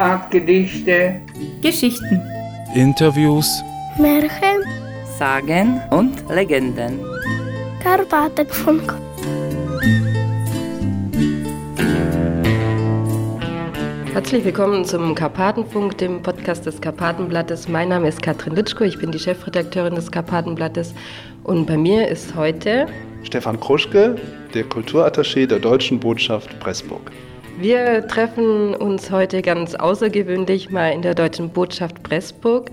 [0.00, 1.20] Mundartgedichte,
[1.60, 2.22] Geschichten,
[2.74, 3.62] Interviews,
[3.98, 4.64] Märchen,
[5.18, 6.98] Sagen und Legenden.
[7.82, 8.94] Karpatenfunk.
[14.14, 17.68] Herzlich willkommen zum Karpatenfunk, dem Podcast des Karpatenblattes.
[17.68, 20.94] Mein Name ist Katrin Litschko, ich bin die Chefredakteurin des Karpatenblattes
[21.44, 22.86] und bei mir ist heute
[23.22, 24.16] Stefan Kruschke,
[24.54, 27.12] der Kulturattaché der Deutschen Botschaft Pressburg.
[27.60, 32.70] Wir treffen uns heute ganz außergewöhnlich mal in der Deutschen Botschaft Pressburg.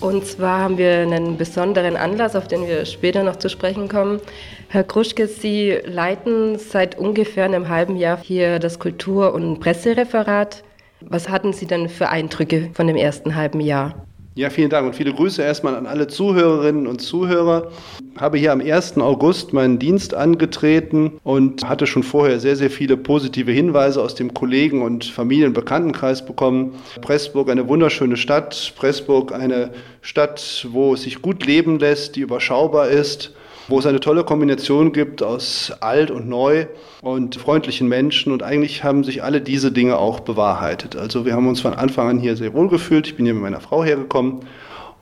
[0.00, 4.22] Und zwar haben wir einen besonderen Anlass, auf den wir später noch zu sprechen kommen.
[4.68, 10.64] Herr Kruschke, Sie leiten seit ungefähr einem halben Jahr hier das Kultur- und Pressereferat.
[11.02, 14.06] Was hatten Sie denn für Eindrücke von dem ersten halben Jahr?
[14.36, 17.70] Ja, vielen Dank und viele Grüße erstmal an alle Zuhörerinnen und Zuhörer.
[18.16, 18.96] Ich habe hier am 1.
[18.98, 24.34] August meinen Dienst angetreten und hatte schon vorher sehr, sehr viele positive Hinweise aus dem
[24.34, 26.74] Kollegen- und Familienbekanntenkreis bekommen.
[27.00, 29.70] Pressburg eine wunderschöne Stadt, Pressburg eine
[30.02, 33.32] Stadt, wo es sich gut leben lässt, die überschaubar ist
[33.68, 36.66] wo es eine tolle Kombination gibt aus alt und neu
[37.00, 38.32] und freundlichen Menschen.
[38.32, 40.96] Und eigentlich haben sich alle diese Dinge auch bewahrheitet.
[40.96, 43.06] Also wir haben uns von Anfang an hier sehr wohl gefühlt.
[43.06, 44.40] Ich bin hier mit meiner Frau hergekommen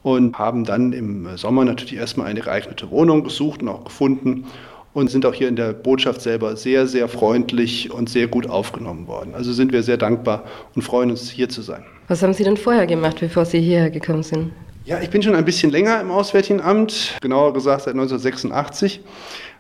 [0.03, 4.47] und haben dann im Sommer natürlich erstmal eine geeignete Wohnung gesucht und auch gefunden
[4.95, 9.07] und sind auch hier in der Botschaft selber sehr, sehr freundlich und sehr gut aufgenommen
[9.07, 9.35] worden.
[9.35, 11.85] Also sind wir sehr dankbar und freuen uns, hier zu sein.
[12.09, 14.53] Was haben Sie denn vorher gemacht, bevor Sie hierher gekommen sind?
[14.85, 19.01] Ja, ich bin schon ein bisschen länger im Auswärtigen Amt, genauer gesagt seit 1986.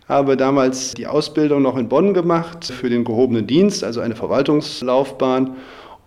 [0.08, 5.54] Habe damals die Ausbildung noch in Bonn gemacht für den gehobenen Dienst, also eine Verwaltungslaufbahn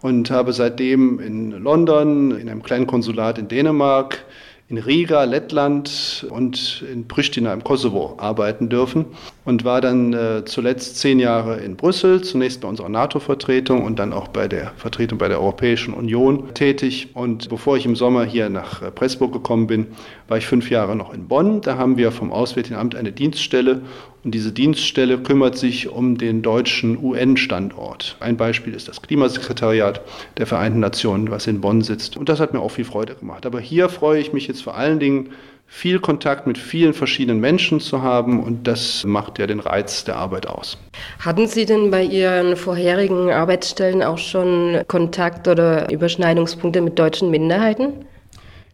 [0.02, 4.26] und habe seitdem in London, in einem kleinen Konsulat in Dänemark,
[4.68, 9.06] in Riga, Lettland und in Pristina im Kosovo arbeiten dürfen
[9.46, 14.12] und war dann äh, zuletzt zehn Jahre in Brüssel, zunächst bei unserer NATO-Vertretung und dann
[14.12, 17.10] auch bei der Vertretung bei der Europäischen Union tätig.
[17.14, 19.88] Und bevor ich im Sommer hier nach äh, Pressburg gekommen bin,
[20.28, 21.62] war ich fünf Jahre noch in Bonn.
[21.62, 23.82] Da haben wir vom Auswärtigen Amt eine Dienststelle
[24.26, 28.18] und diese Dienststelle kümmert sich um den deutschen UN-Standort.
[28.20, 30.02] Ein Beispiel ist das Klimasekretariat
[30.40, 32.18] der Vereinten Nationen, was in Bonn sitzt.
[32.18, 33.46] Und das hat mir auch viel Freude gemacht.
[33.46, 35.30] Aber hier freue ich mich jetzt vor allen Dingen,
[35.68, 40.16] viel Kontakt mit vielen verschiedenen Menschen zu haben und das macht ja den Reiz der
[40.16, 40.78] Arbeit aus.
[41.20, 48.06] Hatten Sie denn bei Ihren vorherigen Arbeitsstellen auch schon Kontakt oder Überschneidungspunkte mit deutschen Minderheiten?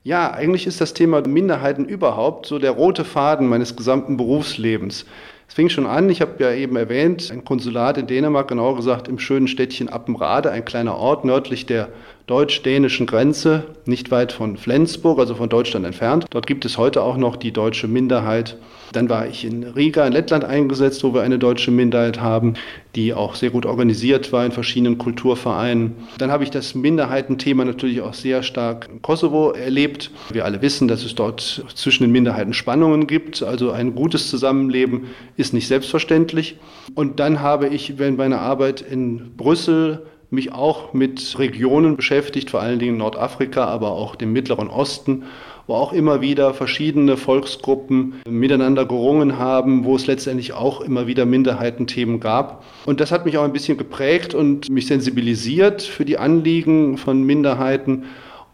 [0.04, 5.06] Ja, eigentlich ist das Thema Minderheiten überhaupt so der rote Faden meines gesamten Berufslebens.
[5.48, 9.08] Es fing schon an, ich habe ja eben erwähnt, ein Konsulat in Dänemark, genauer gesagt
[9.08, 11.90] im schönen Städtchen Appenrade, ein kleiner Ort nördlich der
[12.28, 16.26] deutsch-dänischen Grenze, nicht weit von Flensburg, also von Deutschland entfernt.
[16.30, 18.58] Dort gibt es heute auch noch die deutsche Minderheit.
[18.94, 22.56] Dann war ich in Riga in Lettland eingesetzt, wo wir eine deutsche Minderheit haben,
[22.96, 25.96] die auch sehr gut organisiert war in verschiedenen Kulturvereinen.
[26.18, 30.12] Dann habe ich das Minderheitenthema natürlich auch sehr stark im Kosovo erlebt.
[30.32, 33.42] Wir alle wissen, dass es dort zwischen den Minderheiten Spannungen gibt.
[33.44, 35.08] Also ein gutes Zusammenleben
[35.38, 36.58] ist nicht selbstverständlich.
[36.94, 42.62] Und dann habe ich während meiner Arbeit in Brüssel mich auch mit Regionen beschäftigt, vor
[42.62, 45.24] allen Dingen Nordafrika, aber auch dem Mittleren Osten,
[45.68, 51.26] wo auch immer wieder verschiedene Volksgruppen miteinander gerungen haben, wo es letztendlich auch immer wieder
[51.26, 52.64] Minderheitenthemen gab.
[52.86, 57.24] Und das hat mich auch ein bisschen geprägt und mich sensibilisiert für die Anliegen von
[57.24, 58.06] Minderheiten.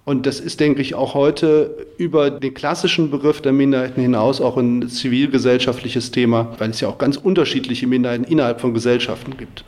[0.03, 4.57] Und das ist, denke ich, auch heute über den klassischen Begriff der Minderheiten hinaus auch
[4.57, 9.63] ein zivilgesellschaftliches Thema, weil es ja auch ganz unterschiedliche Minderheiten innerhalb von Gesellschaften gibt.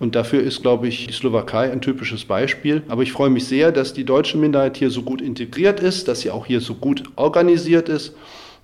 [0.00, 2.82] Und dafür ist, glaube ich, die Slowakei ein typisches Beispiel.
[2.88, 6.20] Aber ich freue mich sehr, dass die deutsche Minderheit hier so gut integriert ist, dass
[6.20, 8.14] sie auch hier so gut organisiert ist,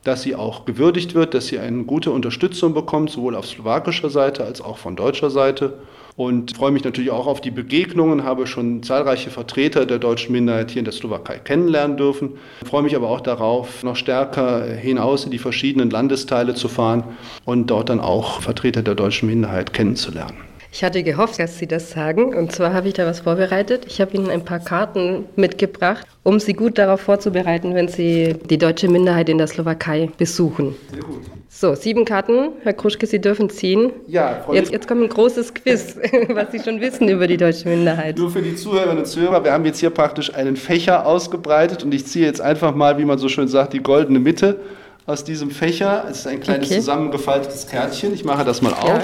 [0.02, 4.44] dass sie auch gewürdigt wird, dass sie eine gute Unterstützung bekommt, sowohl auf slowakischer Seite
[4.44, 5.74] als auch von deutscher Seite.
[6.16, 10.70] Und freue mich natürlich auch auf die Begegnungen, habe schon zahlreiche Vertreter der deutschen Minderheit
[10.70, 12.38] hier in der Slowakei kennenlernen dürfen.
[12.64, 17.04] Freue mich aber auch darauf, noch stärker hinaus in die verschiedenen Landesteile zu fahren
[17.44, 20.38] und dort dann auch Vertreter der deutschen Minderheit kennenzulernen.
[20.76, 22.34] Ich hatte gehofft, dass Sie das sagen.
[22.34, 23.86] Und zwar habe ich da was vorbereitet.
[23.88, 28.58] Ich habe Ihnen ein paar Karten mitgebracht, um Sie gut darauf vorzubereiten, wenn Sie die
[28.58, 30.74] deutsche Minderheit in der Slowakei besuchen.
[30.92, 31.22] Sehr gut.
[31.48, 32.50] So, sieben Karten.
[32.62, 33.90] Herr Kruschke, Sie dürfen ziehen.
[34.06, 35.96] Ja, Frau jetzt, jetzt kommt ein großes Quiz,
[36.28, 38.18] was Sie schon wissen über die deutsche Minderheit.
[38.18, 41.94] Nur für die Zuhörerinnen und Zuhörer, wir haben jetzt hier praktisch einen Fächer ausgebreitet und
[41.94, 44.60] ich ziehe jetzt einfach mal, wie man so schön sagt, die goldene Mitte
[45.06, 46.04] aus diesem Fächer.
[46.10, 46.80] Es ist ein kleines okay.
[46.80, 48.12] zusammengefaltetes Kärtchen.
[48.12, 48.88] Ich mache das mal auf.
[48.88, 49.02] Ja.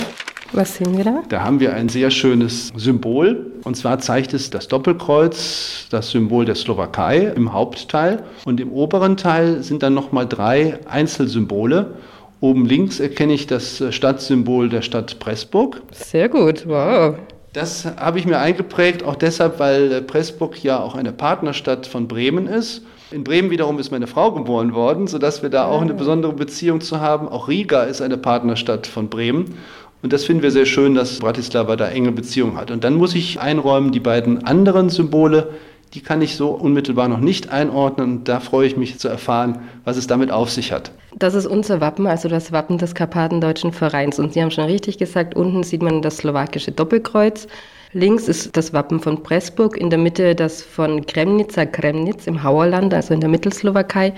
[0.55, 1.23] Was sehen wir da?
[1.31, 3.53] Da haben wir ein sehr schönes Symbol.
[3.65, 8.23] Und zwar zeigt es das Doppelkreuz, das Symbol der Slowakei im Hauptteil.
[8.45, 11.95] Und im oberen Teil sind dann nochmal drei Einzelsymbole.
[12.41, 15.81] Oben links erkenne ich das Stadtsymbol der Stadt Pressburg.
[15.93, 17.15] Sehr gut, wow.
[17.55, 22.47] Das habe ich mir eingeprägt, auch deshalb, weil Pressburg ja auch eine Partnerstadt von Bremen
[22.47, 22.83] ist.
[23.11, 26.81] In Bremen wiederum ist meine Frau geboren worden, sodass wir da auch eine besondere Beziehung
[26.81, 27.29] zu haben.
[27.29, 29.55] Auch Riga ist eine Partnerstadt von Bremen.
[30.03, 32.71] Und das finden wir sehr schön, dass Bratislava da enge Beziehungen hat.
[32.71, 35.51] Und dann muss ich einräumen, die beiden anderen Symbole,
[35.95, 38.19] die kann ich so unmittelbar noch nicht einordnen.
[38.19, 40.91] Und da freue ich mich zu erfahren, was es damit auf sich hat.
[41.15, 44.19] Das ist unser Wappen, also das Wappen des Karpatendeutschen Vereins.
[44.19, 47.47] Und Sie haben schon richtig gesagt, unten sieht man das slowakische Doppelkreuz.
[47.93, 52.95] Links ist das Wappen von Pressburg, in der Mitte das von Kremnica Kremnitz im Hauerland,
[52.95, 54.15] also in der Mittelslowakei,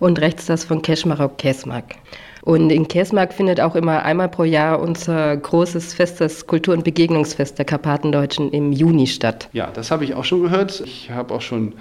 [0.00, 1.96] und rechts das von Keschmarok Kesmark.
[2.42, 6.84] Und in Kesmark findet auch immer einmal pro Jahr unser großes Fest, das Kultur- und
[6.84, 9.48] Begegnungsfest der Karpatendeutschen im Juni statt.
[9.52, 10.80] Ja, das habe ich auch schon gehört.
[10.84, 11.74] Ich habe auch schon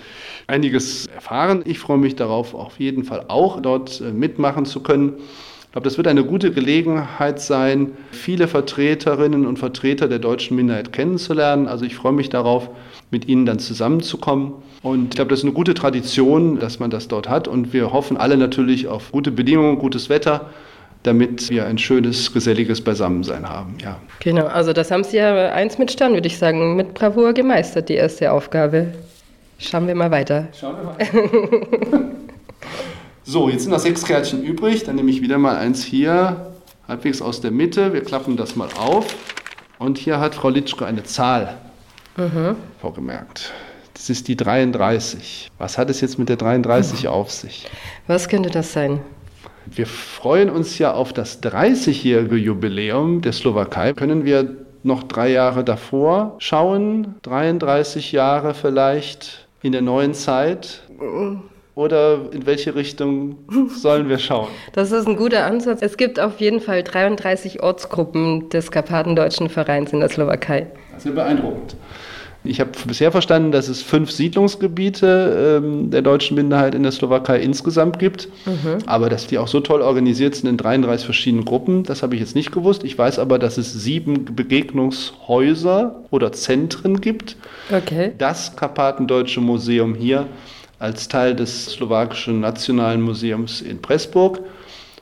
[0.47, 1.61] einiges erfahren.
[1.65, 5.13] Ich freue mich darauf, auf jeden Fall auch dort äh, mitmachen zu können.
[5.65, 10.93] Ich glaube, das wird eine gute Gelegenheit sein, viele Vertreterinnen und Vertreter der deutschen Minderheit
[10.93, 11.67] kennenzulernen.
[11.67, 12.69] Also ich freue mich darauf,
[13.11, 14.53] mit ihnen dann zusammenzukommen.
[14.87, 17.49] Und ich glaube, das ist eine gute Tradition, dass man das dort hat.
[17.49, 20.49] Und wir hoffen alle natürlich auf gute Bedingungen, gutes Wetter,
[21.03, 23.75] damit wir ein schönes, geselliges Beisammensein haben.
[23.81, 23.99] Ja.
[24.21, 27.89] Genau, also das haben Sie ja eins mit Stern, würde ich sagen, mit Bravour gemeistert,
[27.89, 28.93] die erste Aufgabe.
[29.59, 30.47] Schauen wir mal weiter.
[30.57, 32.11] Schauen wir mal.
[33.25, 34.85] so, jetzt sind noch sechs Kärtchen übrig.
[34.85, 36.53] Dann nehme ich wieder mal eins hier,
[36.87, 37.91] halbwegs aus der Mitte.
[37.91, 39.05] Wir klappen das mal auf.
[39.79, 41.57] Und hier hat Frau Litschke eine Zahl
[42.15, 42.55] mhm.
[42.79, 43.51] vorgemerkt.
[43.97, 45.49] Das ist die 33.
[45.57, 47.09] Was hat es jetzt mit der 33 mhm.
[47.09, 47.67] auf sich?
[48.05, 48.99] Was könnte das sein?
[49.65, 53.93] Wir freuen uns ja auf das 30-jährige Jubiläum der Slowakei.
[53.93, 57.15] Können wir noch drei Jahre davor schauen?
[57.23, 60.83] 33 Jahre vielleicht in der neuen Zeit?
[61.73, 63.39] Oder in welche Richtung
[63.75, 64.49] sollen wir schauen?
[64.73, 65.79] Das ist ein guter Ansatz.
[65.81, 70.67] Es gibt auf jeden Fall 33 Ortsgruppen des Karpatendeutschen Vereins in der Slowakei.
[70.93, 71.75] Das ist beeindruckend.
[72.47, 77.39] Ich habe bisher verstanden, dass es fünf Siedlungsgebiete ähm, der deutschen Minderheit in der Slowakei
[77.39, 78.29] insgesamt gibt.
[78.45, 78.79] Mhm.
[78.85, 82.21] Aber dass die auch so toll organisiert sind in 33 verschiedenen Gruppen, das habe ich
[82.21, 82.83] jetzt nicht gewusst.
[82.83, 87.35] Ich weiß aber, dass es sieben Begegnungshäuser oder Zentren gibt.
[87.71, 88.11] Okay.
[88.17, 90.27] Das Karpatendeutsche Museum hier
[90.79, 94.39] als Teil des slowakischen Nationalen Museums in Pressburg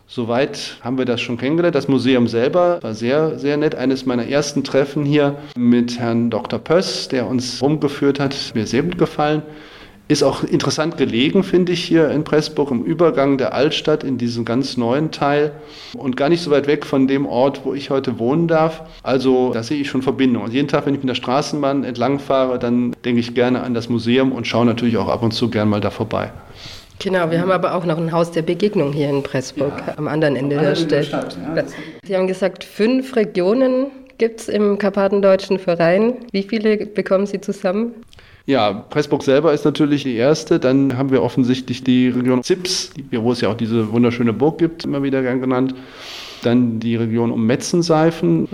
[0.07, 1.75] Soweit haben wir das schon kennengelernt.
[1.75, 3.73] Das Museum selber war sehr, sehr nett.
[3.73, 6.59] Eines meiner ersten Treffen hier mit Herrn Dr.
[6.59, 9.41] Pöss, der uns rumgeführt hat, mir sehr gut gefallen.
[10.07, 14.45] Ist auch interessant gelegen, finde ich, hier in Pressburg im Übergang der Altstadt in diesem
[14.45, 15.53] ganz neuen Teil
[15.95, 18.83] und gar nicht so weit weg von dem Ort, wo ich heute wohnen darf.
[19.01, 20.43] Also da sehe ich schon Verbindung.
[20.43, 23.73] Und jeden Tag, wenn ich mit der Straßenbahn entlang fahre, dann denke ich gerne an
[23.73, 26.31] das Museum und schaue natürlich auch ab und zu gern mal da vorbei.
[26.99, 30.07] Genau, wir haben aber auch noch ein Haus der Begegnung hier in Pressburg, ja, am
[30.07, 31.05] anderen Ende der Stadt.
[31.05, 31.63] Stadt ja.
[32.05, 33.87] Sie haben gesagt, fünf Regionen
[34.17, 36.13] gibt es im Karpatendeutschen Verein.
[36.31, 37.93] Wie viele bekommen Sie zusammen?
[38.45, 40.59] Ja, Pressburg selber ist natürlich die erste.
[40.59, 44.85] Dann haben wir offensichtlich die Region Zips, wo es ja auch diese wunderschöne Burg gibt,
[44.85, 45.73] immer wieder gern genannt
[46.45, 48.41] dann die Region um Metzenseifen.
[48.41, 48.47] Mhm.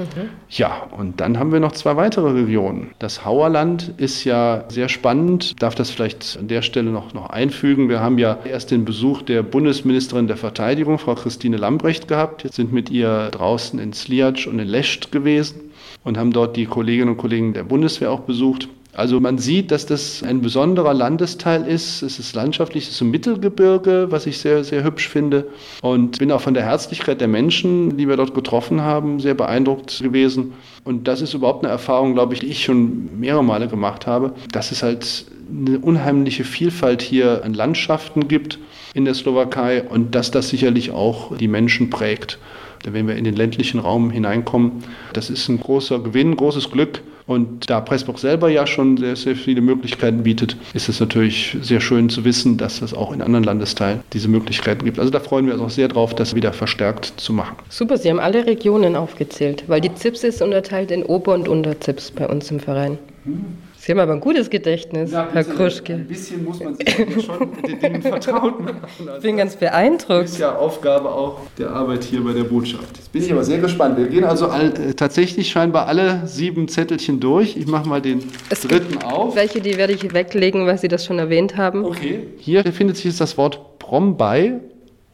[0.49, 2.91] Ja, und dann haben wir noch zwei weitere Regionen.
[2.99, 5.61] Das Hauerland ist ja sehr spannend.
[5.61, 7.89] Darf das vielleicht an der Stelle noch, noch einfügen.
[7.89, 12.43] Wir haben ja erst den Besuch der Bundesministerin der Verteidigung, Frau Christine Lambrecht, gehabt.
[12.43, 15.71] Jetzt sind mit ihr draußen in Sliac und in Lescht gewesen
[16.03, 18.67] und haben dort die Kolleginnen und Kollegen der Bundeswehr auch besucht.
[18.93, 22.01] Also man sieht, dass das ein besonderer Landesteil ist.
[22.01, 25.47] Es ist landschaftlich, es ist ein Mittelgebirge, was ich sehr, sehr hübsch finde.
[25.81, 29.99] Und bin auch von der Herzlichkeit der Menschen, die wir dort getroffen haben, sehr beeindruckt
[30.01, 30.53] gewesen.
[30.83, 34.33] Und das ist überhaupt eine Erfahrung, glaube ich, die ich schon mehrere Male gemacht habe,
[34.51, 38.59] dass es halt eine unheimliche Vielfalt hier an Landschaften gibt
[38.93, 42.39] in der Slowakei und dass das sicherlich auch die Menschen prägt.
[42.83, 44.83] Wenn wir in den ländlichen Raum hineinkommen,
[45.13, 49.35] das ist ein großer Gewinn, großes Glück und da Pressburg selber ja schon sehr, sehr
[49.35, 53.43] viele Möglichkeiten bietet, ist es natürlich sehr schön zu wissen, dass es auch in anderen
[53.43, 54.99] Landesteilen diese Möglichkeiten gibt.
[54.99, 57.55] Also da freuen wir uns auch sehr drauf, das wieder verstärkt zu machen.
[57.69, 62.11] Super, Sie haben alle Regionen aufgezählt, weil die ZIPS ist unterteilt in Ober- und Unterzips
[62.11, 62.97] bei uns im Verein.
[63.25, 63.45] Mhm.
[63.83, 65.93] Sie haben aber ein gutes Gedächtnis, ja, Herr Kruschke.
[65.93, 68.79] Ein bisschen muss man sich schon mit den Dingen vertraut machen.
[68.99, 70.25] Also ich bin ganz beeindruckt.
[70.25, 72.95] Das ist ja Aufgabe auch der Arbeit hier bei der Botschaft.
[72.97, 73.97] Jetzt bin ich aber sehr gespannt.
[73.97, 77.57] Wir gehen also all, äh, tatsächlich scheinbar alle sieben Zettelchen durch.
[77.57, 78.21] Ich mache mal den
[78.51, 79.35] es dritten auf.
[79.35, 81.83] Welche, die werde ich weglegen, weil Sie das schon erwähnt haben.
[81.83, 82.27] Okay.
[82.37, 84.59] Hier findet sich jetzt das Wort Brombei.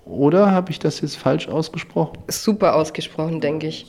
[0.03, 2.17] Oder habe ich das jetzt falsch ausgesprochen?
[2.27, 3.85] Super ausgesprochen, denke ich.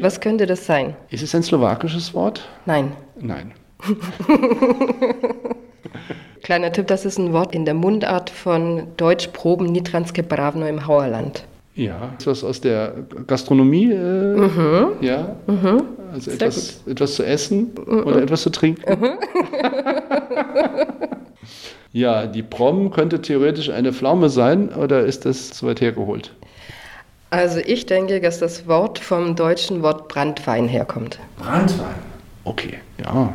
[0.00, 0.94] Was könnte das sein?
[1.10, 2.48] Ist es ein slowakisches Wort?
[2.64, 2.92] Nein.
[3.20, 3.52] Nein.
[6.42, 11.44] Kleiner Tipp, das ist ein Wort in der Mundart von Deutschproben Nitranske Bravno im Hauerland.
[11.74, 12.94] Ja, ist das aus der
[13.26, 13.92] Gastronomie?
[13.92, 14.86] Äh, mhm.
[15.00, 15.36] Ja.
[15.46, 15.82] Mhm.
[16.12, 18.82] Also etwas, etwas zu essen oder etwas zu trinken.
[21.92, 26.34] ja, die Prom könnte theoretisch eine Pflaume sein oder ist das zu weit hergeholt?
[27.30, 31.20] Also ich denke, dass das Wort vom deutschen Wort Brandwein herkommt.
[31.38, 31.94] Brandwein?
[32.42, 33.32] Okay, ja,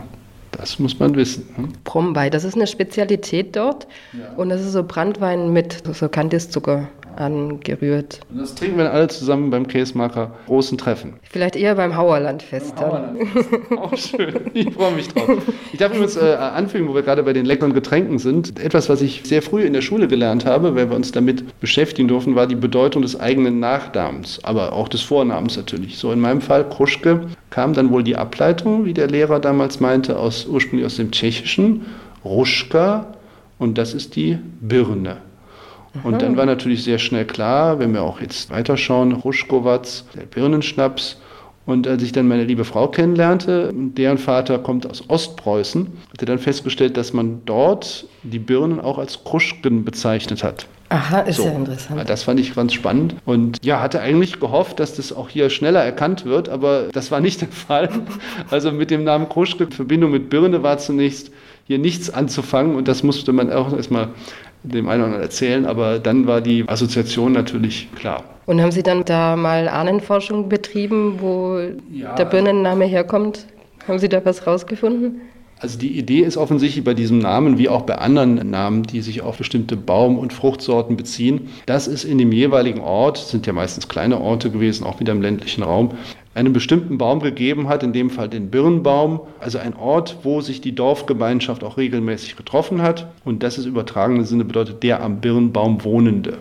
[0.58, 1.48] das muss man wissen.
[1.56, 1.70] Hm?
[1.84, 3.88] Brombein, das ist eine Spezialität dort.
[4.14, 4.34] Ja.
[4.36, 8.20] Und das ist so Brandwein mit so Kandiszucker angerührt.
[8.32, 11.14] Und das trinken wir dann alle zusammen beim Käsemacher großen Treffen.
[11.30, 12.76] Vielleicht eher beim Hauerlandfest.
[12.76, 13.50] Beim Hauerlandfest.
[13.78, 14.36] Auch schön.
[14.54, 15.30] Ich freue mich drauf.
[15.72, 18.60] Ich darf übrigens äh, anfügen, wo wir gerade bei den leckeren Getränken sind.
[18.60, 22.08] Etwas, was ich sehr früh in der Schule gelernt habe, weil wir uns damit beschäftigen
[22.08, 25.98] durften, war die Bedeutung des eigenen Nachnamens, aber auch des Vornamens natürlich.
[25.98, 30.18] So in meinem Fall Kruschke kam dann wohl die Ableitung, wie der Lehrer damals meinte,
[30.18, 31.86] aus, ursprünglich aus dem Tschechischen,
[32.24, 33.08] Ruschka,
[33.58, 35.18] und das ist die Birne.
[36.04, 41.18] Und dann war natürlich sehr schnell klar, wenn wir auch jetzt weiterschauen, Ruschkowatz, der Birnenschnaps.
[41.66, 46.28] Und als ich dann meine liebe Frau kennenlernte, deren Vater kommt aus Ostpreußen, hat er
[46.28, 50.68] dann festgestellt, dass man dort die Birnen auch als Kruschken bezeichnet hat.
[50.90, 51.46] Aha, ist so.
[51.46, 52.08] ja interessant.
[52.08, 53.16] Das fand ich ganz spannend.
[53.26, 57.22] Und ja, hatte eigentlich gehofft, dass das auch hier schneller erkannt wird, aber das war
[57.22, 57.90] nicht der Fall.
[58.52, 61.32] Also mit dem Namen Kruschke, Verbindung mit Birne war zunächst
[61.66, 64.10] hier nichts anzufangen und das musste man auch erstmal
[64.68, 68.24] dem einen oder anderen erzählen, aber dann war die Assoziation natürlich klar.
[68.46, 71.60] Und haben Sie dann da mal Ahnenforschung betrieben, wo
[71.92, 72.16] ja.
[72.16, 73.48] der Birnenname herkommt?
[73.88, 75.22] Haben Sie da was rausgefunden?
[75.60, 79.22] Also die Idee ist offensichtlich bei diesem Namen, wie auch bei anderen Namen, die sich
[79.22, 83.88] auf bestimmte Baum- und Fruchtsorten beziehen, dass es in dem jeweiligen Ort, sind ja meistens
[83.88, 85.92] kleine Orte gewesen, auch wieder im ländlichen Raum,
[86.36, 90.60] einen bestimmten Baum gegeben hat, in dem Fall den Birnbaum, also ein Ort, wo sich
[90.62, 93.08] die Dorfgemeinschaft auch regelmäßig getroffen hat.
[93.24, 96.38] Und das ist übertragene Sinne bedeutet der am Birnbaum Wohnende.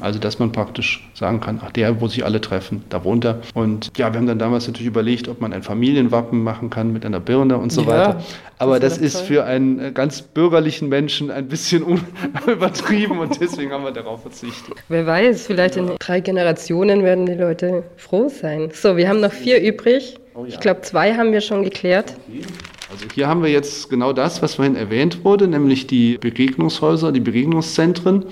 [0.00, 3.40] Also, dass man praktisch sagen kann, ach, der, wo sich alle treffen, da wohnt er.
[3.54, 7.04] Und ja, wir haben dann damals natürlich überlegt, ob man ein Familienwappen machen kann mit
[7.04, 8.24] einer Birne und so ja, weiter.
[8.58, 12.00] Aber das, das ist für einen äh, ganz bürgerlichen Menschen ein bisschen
[12.46, 14.74] übertrieben und deswegen haben wir darauf verzichtet.
[14.88, 18.70] Wer weiß, vielleicht in drei Generationen werden die Leute froh sein.
[18.72, 20.16] So, wir haben noch vier übrig.
[20.34, 20.48] Oh, ja.
[20.48, 22.14] Ich glaube, zwei haben wir schon geklärt.
[22.28, 22.42] Okay.
[22.90, 27.20] Also hier haben wir jetzt genau das, was vorhin erwähnt wurde, nämlich die Begegnungshäuser, die
[27.20, 28.24] Begegnungszentren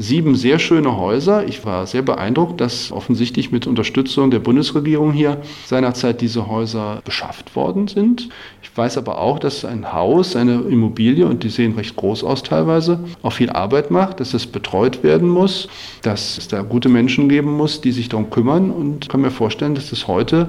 [0.00, 1.46] sieben sehr schöne Häuser.
[1.46, 7.54] Ich war sehr beeindruckt, dass offensichtlich mit Unterstützung der Bundesregierung hier seinerzeit diese Häuser beschafft
[7.54, 8.30] worden sind.
[8.62, 12.42] Ich weiß aber auch, dass ein Haus, eine Immobilie, und die sehen recht groß aus
[12.42, 15.68] teilweise, auch viel Arbeit macht, dass es betreut werden muss,
[16.00, 19.30] dass es da gute Menschen geben muss, die sich darum kümmern und ich kann mir
[19.30, 20.48] vorstellen, dass es heute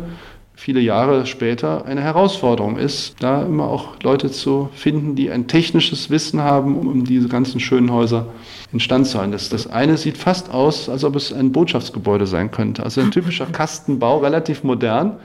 [0.61, 6.11] viele Jahre später eine Herausforderung ist, da immer auch Leute zu finden, die ein technisches
[6.11, 8.27] Wissen haben, um diese ganzen schönen Häuser
[8.71, 9.31] instand zu halten.
[9.31, 12.83] Das, das eine sieht fast aus, als ob es ein Botschaftsgebäude sein könnte.
[12.83, 15.17] Also ein typischer Kastenbau, relativ modern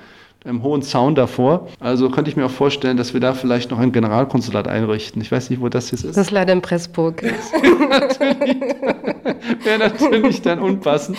[0.47, 1.69] einem hohen Zaun davor.
[1.81, 5.21] Also könnte ich mir auch vorstellen, dass wir da vielleicht noch ein Generalkonsulat einrichten.
[5.23, 6.17] Ich weiß nicht, wo das jetzt ist.
[6.17, 7.23] Das ist leider in Pressburg.
[9.62, 11.19] Wäre natürlich dann unpassend.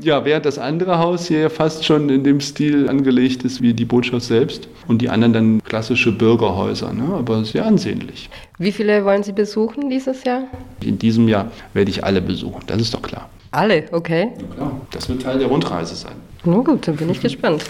[0.00, 3.84] Ja, während das andere Haus hier fast schon in dem Stil angelegt ist wie die
[3.84, 7.14] Botschaft selbst und die anderen dann klassische Bürgerhäuser, ne?
[7.14, 8.30] aber sehr ansehnlich.
[8.58, 10.44] Wie viele wollen Sie besuchen dieses Jahr?
[10.82, 13.28] In diesem Jahr werde ich alle besuchen, das ist doch klar.
[13.50, 14.30] Alle, okay.
[14.38, 14.80] Ja, klar.
[14.92, 16.14] Das wird Teil der Rundreise sein.
[16.44, 17.64] Na gut, dann bin ich gespannt.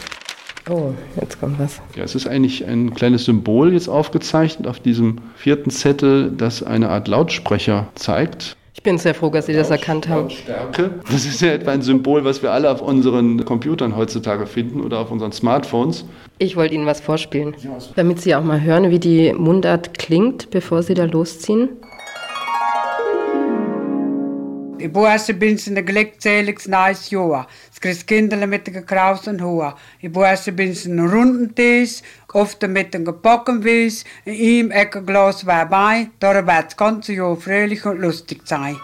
[0.70, 1.80] Oh, jetzt kommt was.
[1.96, 6.88] Ja, es ist eigentlich ein kleines Symbol jetzt aufgezeichnet auf diesem vierten Zettel, das eine
[6.88, 8.56] Art Lautsprecher zeigt.
[8.74, 10.22] Ich bin sehr froh, dass Sie das erkannt haben.
[10.22, 10.90] Lautstärke.
[11.10, 14.98] Das ist ja etwa ein Symbol, was wir alle auf unseren Computern heutzutage finden oder
[14.98, 16.04] auf unseren Smartphones.
[16.38, 17.54] Ich wollte Ihnen was vorspielen,
[17.94, 21.68] damit Sie auch mal hören, wie die Mundart klingt, bevor Sie da losziehen.
[24.82, 27.46] I Boasse binds in de gelijkzijds naast Joa.
[27.72, 29.74] Skris kinderen met de kraus en hoa.
[30.02, 35.44] I Boasse binds een runden tisch, oft mit een gebacken Wies, in ihm ecke Glas
[35.44, 38.76] bei, da wird das ganze Jahr fröhlich und lustig sein.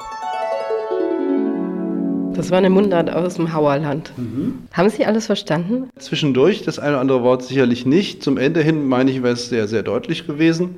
[2.34, 4.12] Das war eine Mundart aus dem Hauerland.
[4.16, 4.68] Mhm.
[4.72, 5.90] Haben Sie alles verstanden?
[5.98, 8.22] Zwischendurch das eine oder andere Wort sicherlich nicht.
[8.22, 10.76] Zum Ende hin, meine ich, wäre es sehr, sehr deutlich gewesen.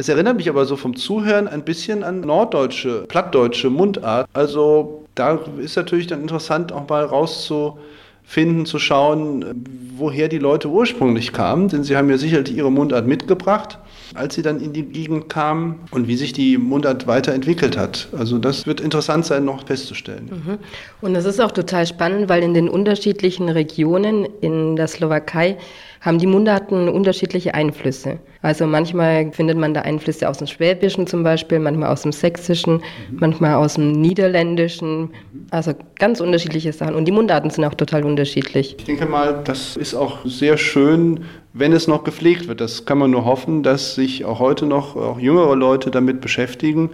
[0.00, 4.26] Es erinnert mich aber so vom Zuhören ein bisschen an norddeutsche, plattdeutsche Mundart.
[4.32, 9.44] Also da ist natürlich dann interessant, auch mal rauszufinden, zu schauen,
[9.98, 11.68] woher die Leute ursprünglich kamen.
[11.68, 13.78] Denn sie haben ja sicherlich ihre Mundart mitgebracht,
[14.14, 18.08] als sie dann in die Gegend kamen und wie sich die Mundart weiterentwickelt hat.
[18.16, 20.30] Also das wird interessant sein, noch festzustellen.
[20.30, 20.58] Mhm.
[21.02, 25.58] Und das ist auch total spannend, weil in den unterschiedlichen Regionen in der Slowakei
[26.00, 28.18] haben die Mundarten unterschiedliche Einflüsse.
[28.42, 32.74] Also manchmal findet man da Einflüsse aus dem Schwäbischen zum Beispiel, manchmal aus dem Sächsischen,
[32.74, 33.18] mhm.
[33.20, 35.10] manchmal aus dem Niederländischen.
[35.50, 36.94] Also ganz unterschiedliche Sachen.
[36.94, 38.76] Und die Mundarten sind auch total unterschiedlich.
[38.78, 42.62] Ich denke mal, das ist auch sehr schön, wenn es noch gepflegt wird.
[42.62, 46.90] Das kann man nur hoffen, dass sich auch heute noch auch jüngere Leute damit beschäftigen,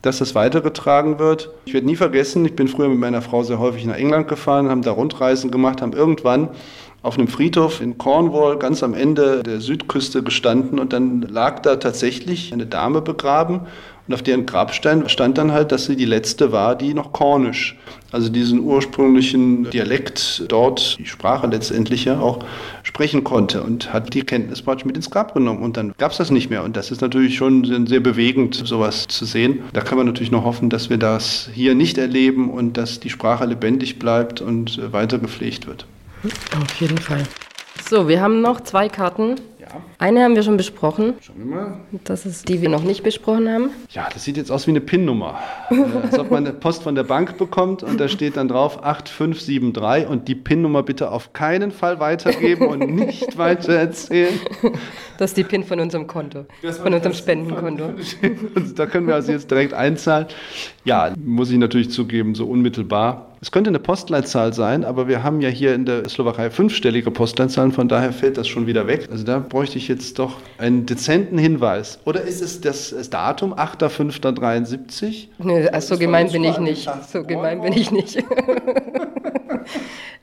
[0.00, 1.50] dass das weitergetragen wird.
[1.66, 4.70] Ich werde nie vergessen, ich bin früher mit meiner Frau sehr häufig nach England gefahren,
[4.70, 6.50] haben da Rundreisen gemacht, haben irgendwann
[7.02, 11.76] auf einem Friedhof in Cornwall ganz am Ende der Südküste gestanden und dann lag da
[11.76, 13.66] tatsächlich eine Dame begraben
[14.08, 17.76] und auf deren Grabstein stand dann halt, dass sie die letzte war, die noch Kornisch,
[18.10, 22.38] also diesen ursprünglichen Dialekt dort, die Sprache letztendlich ja auch
[22.84, 25.62] sprechen konnte und hat die Kenntnis praktisch mit ins Grab genommen.
[25.62, 26.64] Und dann gab es das nicht mehr.
[26.64, 29.60] Und das ist natürlich schon sehr bewegend, sowas zu sehen.
[29.74, 33.10] Da kann man natürlich noch hoffen, dass wir das hier nicht erleben und dass die
[33.10, 35.84] Sprache lebendig bleibt und weiter gepflegt wird.
[36.60, 37.22] Auf jeden Fall.
[37.88, 39.68] So, wir haben noch zwei Karten ja.
[40.00, 41.14] Eine haben wir schon besprochen.
[41.20, 41.80] Schauen wir mal.
[42.04, 43.70] Das ist die wir noch nicht besprochen haben.
[43.90, 45.40] Ja, das sieht jetzt aus wie eine PIN-Nummer.
[45.70, 45.74] äh,
[46.04, 50.08] als ob man eine Post von der Bank bekommt und da steht dann drauf 8573
[50.08, 54.38] und die PIN-Nummer bitte auf keinen Fall weitergeben und nicht weiter erzählen.
[55.18, 56.46] Das ist die PIN von unserem Konto,
[56.80, 57.90] von unserem Spendenkonto.
[58.76, 60.26] da können wir also jetzt direkt einzahlen.
[60.84, 65.40] Ja, muss ich natürlich zugeben, so unmittelbar es könnte eine Postleitzahl sein, aber wir haben
[65.40, 69.08] ja hier in der Slowakei fünfstellige Postleitzahlen, von daher fällt das schon wieder weg.
[69.12, 71.98] Also da bräuchte ich jetzt doch einen dezenten Hinweis.
[72.04, 75.28] Oder ist es das, das Datum 8.5.73?
[75.38, 76.90] Nö, so gemein bin ich nicht.
[77.10, 78.22] So gemein bin ich nicht.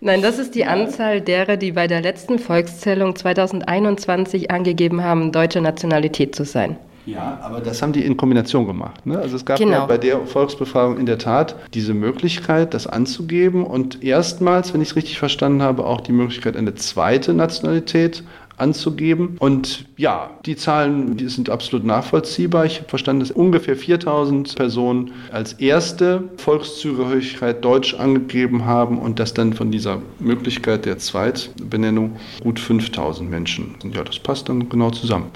[0.02, 5.62] Nein, das ist die Anzahl derer, die bei der letzten Volkszählung 2021 angegeben haben, deutsche
[5.62, 6.78] Nationalität zu sein.
[7.06, 9.06] Ja, aber das haben die in Kombination gemacht.
[9.06, 9.20] Ne?
[9.20, 9.72] Also es gab genau.
[9.72, 14.90] ja bei der Volksbefragung in der Tat diese Möglichkeit, das anzugeben und erstmals, wenn ich
[14.90, 18.24] es richtig verstanden habe, auch die Möglichkeit, eine zweite Nationalität
[18.58, 19.38] anzugeben.
[19.40, 22.66] Und ja, die Zahlen die sind absolut nachvollziehbar.
[22.66, 29.34] Ich habe verstanden, dass ungefähr 4000 Personen als erste Volkszugehörigkeit Deutsch angegeben haben und dass
[29.34, 33.76] dann von dieser Möglichkeit der Zweitbenennung gut 5000 Menschen.
[33.84, 35.28] Und ja, das passt dann genau zusammen.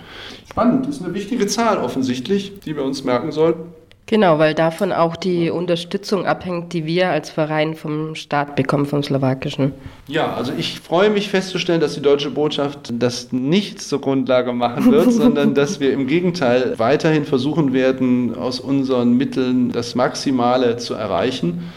[0.49, 3.78] Spannend, das ist eine wichtige Zahl offensichtlich, die wir uns merken sollten.
[4.09, 9.03] Genau, weil davon auch die Unterstützung abhängt, die wir als Verein vom Staat bekommen, vom
[9.03, 9.71] Slowakischen.
[10.07, 14.91] Ja, also ich freue mich festzustellen, dass die deutsche Botschaft das nicht zur Grundlage machen
[14.91, 20.95] wird, sondern dass wir im Gegenteil weiterhin versuchen werden, aus unseren Mitteln das Maximale zu
[20.95, 21.71] erreichen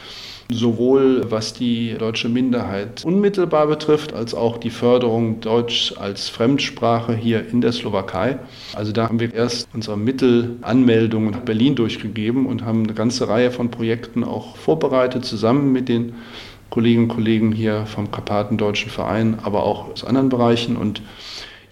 [0.53, 7.49] sowohl was die deutsche Minderheit unmittelbar betrifft, als auch die Förderung Deutsch als Fremdsprache hier
[7.49, 8.39] in der Slowakei.
[8.75, 13.51] Also da haben wir erst unsere Mittelanmeldung nach Berlin durchgegeben und haben eine ganze Reihe
[13.51, 16.15] von Projekten auch vorbereitet, zusammen mit den
[16.71, 21.03] Kolleginnen und Kollegen hier vom Karpatendeutschen Verein, aber auch aus anderen Bereichen und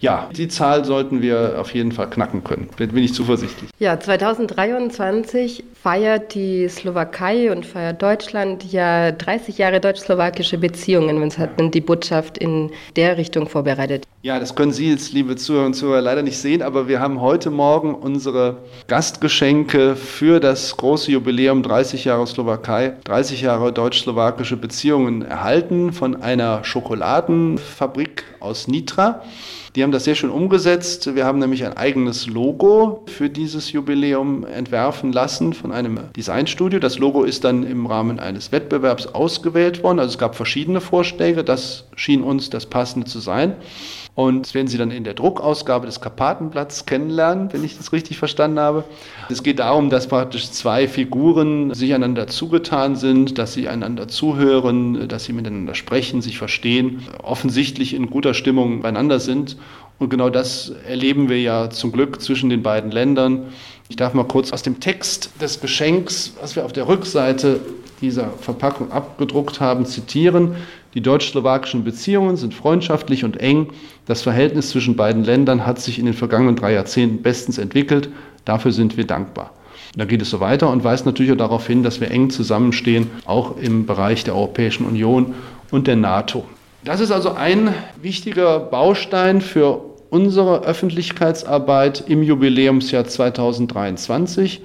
[0.01, 2.69] ja, die Zahl sollten wir auf jeden Fall knacken können.
[2.77, 3.69] Da bin ich zuversichtlich.
[3.79, 11.21] Ja, 2023 feiert die Slowakei und feiert Deutschland ja 30 Jahre deutsch-slowakische Beziehungen.
[11.21, 14.05] Und hat die Botschaft in der Richtung vorbereitet.
[14.23, 17.21] Ja, das können Sie jetzt, liebe Zuhörer und Zuhörer, leider nicht sehen, aber wir haben
[17.21, 25.21] heute Morgen unsere Gastgeschenke für das große Jubiläum 30 Jahre Slowakei, 30 Jahre deutsch-slowakische Beziehungen
[25.21, 29.21] erhalten von einer Schokoladenfabrik aus Nitra.
[29.75, 31.15] Die haben das sehr schön umgesetzt.
[31.15, 36.79] Wir haben nämlich ein eigenes Logo für dieses Jubiläum entwerfen lassen von einem Designstudio.
[36.79, 39.99] Das Logo ist dann im Rahmen eines Wettbewerbs ausgewählt worden.
[39.99, 41.45] Also es gab verschiedene Vorschläge.
[41.45, 43.55] Das schien uns das passende zu sein.
[44.21, 48.19] Und das werden Sie dann in der Druckausgabe des Karpatenblatts kennenlernen, wenn ich das richtig
[48.19, 48.83] verstanden habe.
[49.29, 55.07] Es geht darum, dass praktisch zwei Figuren sich einander zugetan sind, dass sie einander zuhören,
[55.07, 59.57] dass sie miteinander sprechen, sich verstehen, offensichtlich in guter Stimmung beieinander sind.
[59.97, 63.47] Und genau das erleben wir ja zum Glück zwischen den beiden Ländern.
[63.89, 67.59] Ich darf mal kurz aus dem Text des Geschenks, was wir auf der Rückseite
[68.01, 70.55] dieser Verpackung abgedruckt haben, zitieren.
[70.93, 73.69] Die deutsch-slowakischen Beziehungen sind freundschaftlich und eng.
[74.05, 78.09] Das Verhältnis zwischen beiden Ländern hat sich in den vergangenen drei Jahrzehnten bestens entwickelt.
[78.43, 79.51] Dafür sind wir dankbar.
[79.95, 83.09] da geht es so weiter und weist natürlich auch darauf hin, dass wir eng zusammenstehen,
[83.25, 85.35] auch im Bereich der Europäischen Union
[85.69, 86.45] und der NATO.
[86.83, 94.61] Das ist also ein wichtiger Baustein für unsere Öffentlichkeitsarbeit im Jubiläumsjahr 2023.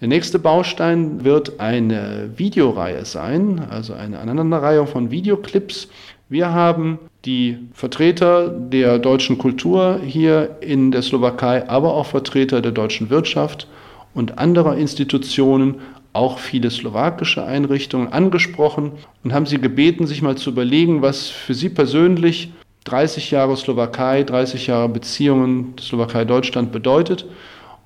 [0.00, 5.88] Der nächste Baustein wird eine Videoreihe sein, also eine Aneinanderreihung von Videoclips.
[6.30, 12.72] Wir haben die Vertreter der deutschen Kultur hier in der Slowakei, aber auch Vertreter der
[12.72, 13.66] deutschen Wirtschaft
[14.14, 15.76] und anderer Institutionen,
[16.14, 21.54] auch viele slowakische Einrichtungen angesprochen und haben sie gebeten, sich mal zu überlegen, was für
[21.54, 22.52] sie persönlich
[22.84, 27.26] 30 Jahre Slowakei, 30 Jahre Beziehungen Slowakei-Deutschland bedeutet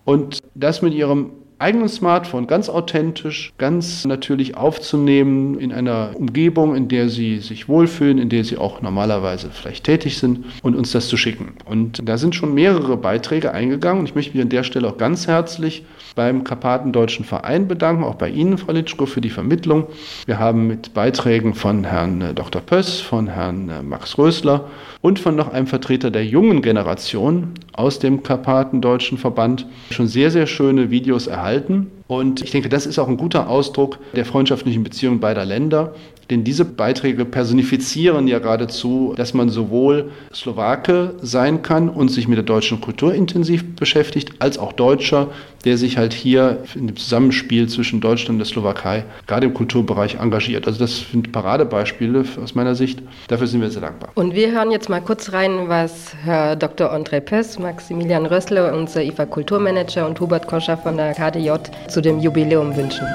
[0.05, 6.89] und das mit ihrem eigenen Smartphone ganz authentisch, ganz natürlich aufzunehmen in einer Umgebung, in
[6.89, 11.09] der sie sich wohlfühlen, in der sie auch normalerweise vielleicht tätig sind und uns das
[11.09, 11.55] zu schicken.
[11.65, 14.05] Und da sind schon mehrere Beiträge eingegangen.
[14.05, 18.29] Ich möchte mich an der Stelle auch ganz herzlich beim Karpatendeutschen Verein bedanken, auch bei
[18.29, 19.87] Ihnen, Frau Litschko, für die Vermittlung.
[20.27, 22.63] Wir haben mit Beiträgen von Herrn äh, Dr.
[22.63, 24.67] Pöss, von Herrn äh, Max Rösler
[25.05, 30.47] und von noch einem Vertreter der jungen Generation aus dem Karpatendeutschen Verband schon sehr, sehr
[30.47, 31.91] schöne Videos erhalten.
[32.07, 35.95] Und ich denke, das ist auch ein guter Ausdruck der freundschaftlichen Beziehung beider Länder.
[36.31, 42.37] Denn diese Beiträge personifizieren ja geradezu, dass man sowohl Slowake sein kann und sich mit
[42.37, 45.29] der deutschen Kultur intensiv beschäftigt, als auch Deutscher,
[45.65, 50.17] der sich halt hier in dem Zusammenspiel zwischen Deutschland und der Slowakei gerade im Kulturbereich
[50.17, 50.67] engagiert.
[50.67, 53.01] Also das sind Paradebeispiele aus meiner Sicht.
[53.29, 54.11] Dafür sind wir sehr dankbar.
[54.15, 56.93] Und wir hören jetzt mal kurz rein, was Herr Dr.
[56.93, 61.51] André Pess, Maximilian Rössler, unser IFA Kulturmanager und Hubert Koscher von der KDJ
[61.89, 63.07] zu dem Jubiläum wünschen.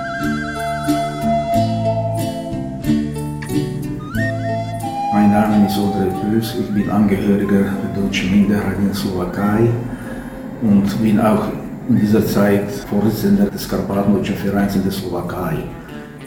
[5.29, 9.69] Mein Name ist Audrey Bös, ich bin Angehöriger der deutschen Minderheit in der Slowakei
[10.63, 11.49] und bin auch
[11.87, 15.57] in dieser Zeit Vorsitzender des Karpatendeutschen Vereins in der Slowakei.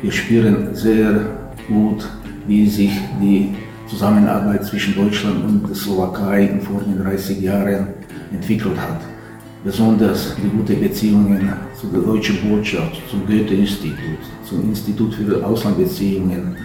[0.03, 1.21] Wir spüren sehr
[1.67, 2.09] gut,
[2.47, 3.57] wie sich die
[3.89, 7.89] Zusammenarbeit zwischen Deutschland und der Slowakei in vorigen 30 Jahren
[8.33, 9.01] entwickelt hat.
[9.65, 16.57] Besonders die guten Beziehungen zu der deutschen Botschaft, zum Goethe-Institut, zum Institut für Auslandbeziehungen,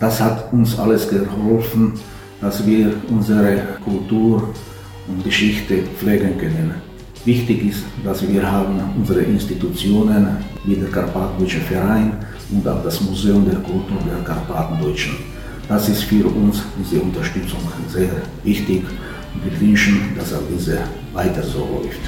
[0.00, 1.94] das hat uns alles geholfen,
[2.40, 4.54] dass wir unsere Kultur
[5.08, 6.74] und Geschichte pflegen können.
[7.24, 12.12] Wichtig ist, dass wir haben unsere Institutionen wie der Karpatendeutsche Verein
[12.50, 15.16] und auch das Museum der Kultur der Karpatendeutschen.
[15.68, 18.08] Das ist für uns diese Unterstützung sehr
[18.44, 18.84] wichtig
[19.34, 20.78] und wir wünschen, dass auch diese
[21.12, 22.00] weiter so läuft.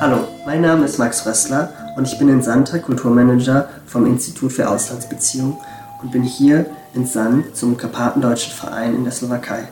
[0.00, 4.70] Hallo, mein Name ist Max Rössler und ich bin in Santa Kulturmanager vom Institut für
[4.70, 5.56] Auslandsbeziehungen
[6.00, 9.66] und bin hier in Sand zum Karpatendeutschen Verein in der Slowakei.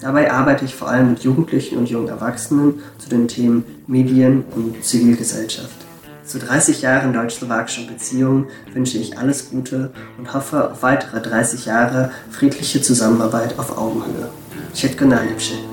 [0.00, 4.82] Dabei arbeite ich vor allem mit Jugendlichen und jungen Erwachsenen zu den Themen Medien und
[4.82, 5.76] Zivilgesellschaft.
[6.24, 12.10] Zu 30 Jahren deutsch-slowakischen Beziehungen wünsche ich alles Gute und hoffe auf weitere 30 Jahre
[12.30, 14.30] friedliche Zusammenarbeit auf Augenhöhe.
[14.72, 15.71] Všetko najlepšie.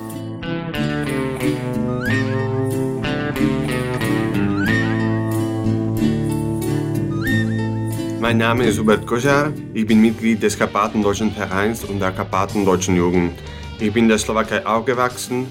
[8.30, 13.32] Mein Name ist Hubert Kojar, ich bin Mitglied des Karpatendeutschen Vereins und der Karpatendeutschen Jugend.
[13.80, 15.48] Ich bin in der Slowakei aufgewachsen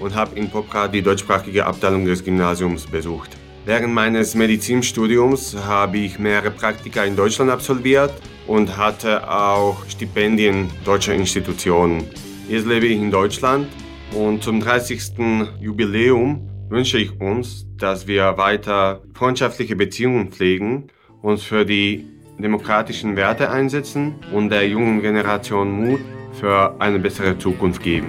[0.00, 3.36] und habe in Popra die deutschsprachige Abteilung des Gymnasiums besucht.
[3.66, 8.14] Während meines Medizinstudiums habe ich mehrere Praktika in Deutschland absolviert
[8.46, 12.04] und hatte auch Stipendien deutscher Institutionen.
[12.48, 13.66] Jetzt lebe ich in Deutschland
[14.14, 15.18] und zum 30.
[15.60, 20.86] Jubiläum wünsche ich uns, dass wir weiter freundschaftliche Beziehungen pflegen,
[21.20, 26.00] uns für die demokratischen Werte einsetzen und der jungen Generation Mut
[26.32, 28.08] für eine bessere Zukunft geben.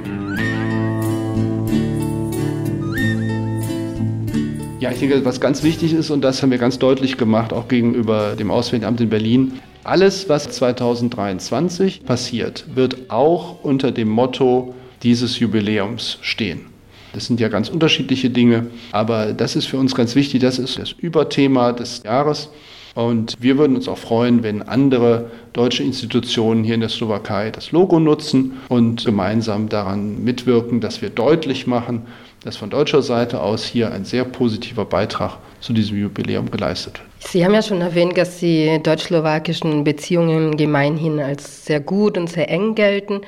[4.79, 7.69] Ja, ich denke, was ganz wichtig ist, und das haben wir ganz deutlich gemacht, auch
[7.69, 14.73] gegenüber dem Auswärtigen Amt in Berlin, alles, was 2023 passiert, wird auch unter dem Motto
[15.01, 16.73] dieses Jubiläums stehen.
[17.13, 20.41] Das sind ja ganz unterschiedliche Dinge, aber das ist für uns ganz wichtig.
[20.41, 22.49] Das ist das Überthema des Jahres.
[22.95, 27.71] Und wir würden uns auch freuen, wenn andere deutsche Institutionen hier in der Slowakei das
[27.71, 32.03] Logo nutzen und gemeinsam daran mitwirken, dass wir deutlich machen,
[32.43, 37.31] dass von deutscher Seite aus hier ein sehr positiver Beitrag zu diesem Jubiläum geleistet wird.
[37.31, 42.49] Sie haben ja schon erwähnt, dass die deutsch-slowakischen Beziehungen gemeinhin als sehr gut und sehr
[42.49, 43.21] eng gelten.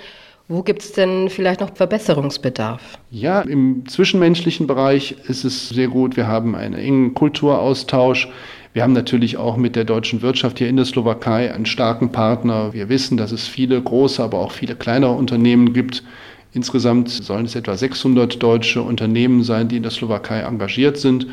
[0.48, 2.82] Wo gibt es denn vielleicht noch Verbesserungsbedarf?
[3.10, 6.18] Ja, im zwischenmenschlichen Bereich ist es sehr gut.
[6.18, 8.30] Wir haben einen engen Kulturaustausch.
[8.76, 12.74] Wir haben natürlich auch mit der deutschen Wirtschaft hier in der Slowakei einen starken Partner.
[12.74, 16.04] Wir wissen, dass es viele große, aber auch viele kleinere Unternehmen gibt.
[16.52, 21.26] Insgesamt sollen es etwa 600 deutsche Unternehmen sein, die in der Slowakei engagiert sind.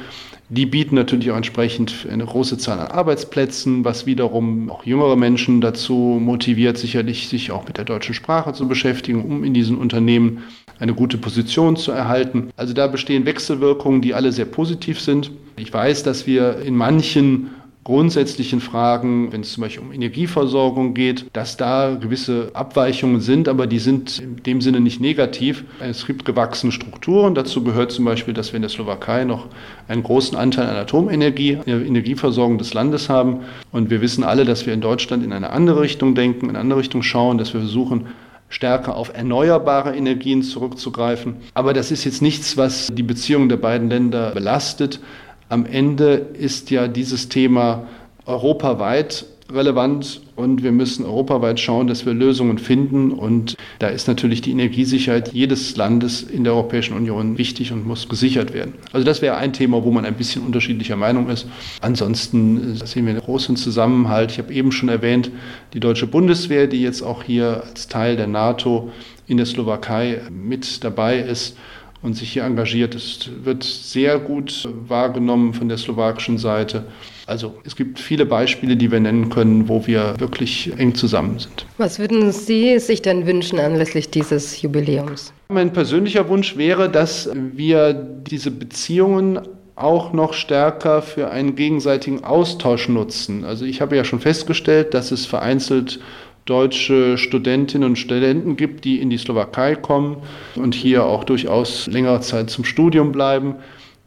[0.50, 5.60] Die bieten natürlich auch entsprechend eine große Zahl an Arbeitsplätzen, was wiederum auch jüngere Menschen
[5.60, 10.44] dazu motiviert, sicherlich sich auch mit der deutschen Sprache zu beschäftigen, um in diesen Unternehmen
[10.82, 12.50] eine gute Position zu erhalten.
[12.56, 15.30] Also da bestehen Wechselwirkungen, die alle sehr positiv sind.
[15.56, 17.50] Ich weiß, dass wir in manchen
[17.84, 23.68] grundsätzlichen Fragen, wenn es zum Beispiel um Energieversorgung geht, dass da gewisse Abweichungen sind, aber
[23.68, 25.64] die sind in dem Sinne nicht negativ.
[25.78, 27.36] Es gibt gewachsene Strukturen.
[27.36, 29.46] Dazu gehört zum Beispiel, dass wir in der Slowakei noch
[29.86, 33.40] einen großen Anteil an Atomenergie, der Energieversorgung des Landes haben.
[33.70, 36.60] Und wir wissen alle, dass wir in Deutschland in eine andere Richtung denken, in eine
[36.60, 38.06] andere Richtung schauen, dass wir versuchen,
[38.52, 41.36] stärker auf erneuerbare Energien zurückzugreifen.
[41.54, 45.00] Aber das ist jetzt nichts, was die Beziehungen der beiden Länder belastet.
[45.48, 47.86] Am Ende ist ja dieses Thema
[48.26, 53.12] europaweit relevant und wir müssen europaweit schauen, dass wir Lösungen finden.
[53.12, 58.08] Und da ist natürlich die Energiesicherheit jedes Landes in der Europäischen Union wichtig und muss
[58.08, 58.74] gesichert werden.
[58.92, 61.46] Also das wäre ein Thema, wo man ein bisschen unterschiedlicher Meinung ist.
[61.80, 64.32] Ansonsten äh, sehen wir einen großen Zusammenhalt.
[64.32, 65.30] Ich habe eben schon erwähnt,
[65.74, 68.90] die deutsche Bundeswehr, die jetzt auch hier als Teil der NATO
[69.26, 71.56] in der Slowakei mit dabei ist
[72.02, 72.94] und sich hier engagiert.
[72.94, 76.84] Es wird sehr gut wahrgenommen von der slowakischen Seite.
[77.26, 81.66] Also es gibt viele Beispiele, die wir nennen können, wo wir wirklich eng zusammen sind.
[81.78, 85.32] Was würden Sie sich denn wünschen anlässlich dieses Jubiläums?
[85.48, 89.40] Mein persönlicher Wunsch wäre, dass wir diese Beziehungen
[89.74, 93.44] auch noch stärker für einen gegenseitigen Austausch nutzen.
[93.44, 96.00] Also ich habe ja schon festgestellt, dass es vereinzelt
[96.44, 100.16] deutsche Studentinnen und Studenten gibt, die in die Slowakei kommen
[100.56, 103.56] und hier auch durchaus längere Zeit zum Studium bleiben.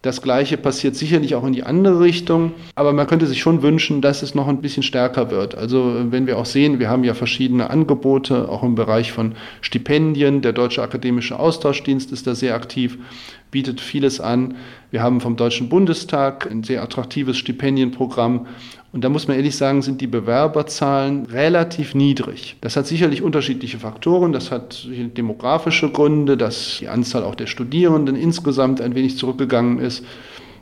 [0.05, 4.01] Das Gleiche passiert sicherlich auch in die andere Richtung, aber man könnte sich schon wünschen,
[4.01, 5.55] dass es noch ein bisschen stärker wird.
[5.55, 10.43] Also wenn wir auch sehen, wir haben ja verschiedene Angebote, auch im Bereich von Stipendien.
[10.43, 12.99] Der Deutsche Akademische Austauschdienst ist da sehr aktiv,
[13.49, 14.57] bietet vieles an.
[14.91, 18.45] Wir haben vom Deutschen Bundestag ein sehr attraktives Stipendienprogramm
[18.95, 22.55] und da muss man ehrlich sagen, sind die Bewerberzahlen relativ niedrig.
[22.61, 24.31] Das hat sicherlich unterschiedliche Faktoren.
[24.31, 30.05] Das hat demografische Gründe, dass die Anzahl auch der Studierenden insgesamt ein wenig zurückgegangen ist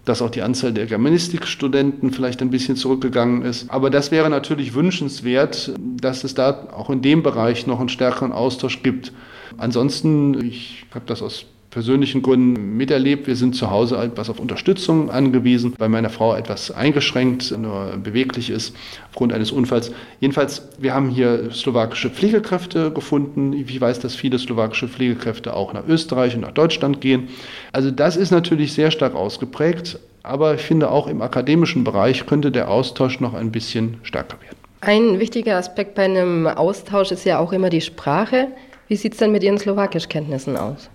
[0.06, 3.70] dass auch die Anzahl der Germanistikstudenten vielleicht ein bisschen zurückgegangen ist.
[3.70, 8.34] Aber das wäre natürlich wünschenswert, dass es da auch in dem Bereich noch einen stärkeren
[8.34, 9.14] Austausch gibt.
[9.58, 13.26] Ansonsten, ich habe das aus persönlichen Gründen miterlebt.
[13.26, 18.52] Wir sind zu Hause etwas auf Unterstützung angewiesen, weil meine Frau etwas eingeschränkt, nur beweglich
[18.52, 18.76] ist
[19.10, 19.92] aufgrund eines Unfalls.
[20.20, 23.54] Jedenfalls, wir haben hier slowakische Pflegekräfte gefunden.
[23.54, 27.30] Ich weiß, dass viele slowakische Pflegekräfte auch nach Österreich und nach Deutschland gehen.
[27.72, 30.00] Also das ist natürlich sehr stark ausgeprägt.
[30.22, 34.58] Aber ich finde, auch im akademischen Bereich könnte der Austausch noch ein bisschen stärker werden.
[34.82, 38.50] Ein wichtiger Aspekt bei einem Austausch ist ja auch immer die Sprache.
[38.88, 40.90] Wie sieht es denn mit Ihren Slowakischkenntnissen aus?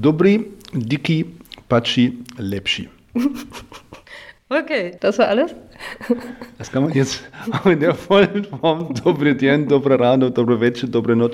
[0.00, 1.24] Dobri, Diki,
[1.68, 2.88] Pachi, Lepschi.
[4.48, 5.54] Okay, das war alles?
[6.58, 8.94] Das kann man jetzt auch in der vollen Form.
[8.94, 11.32] Dobre dien, dobre rano, dobre večer, dobre noc.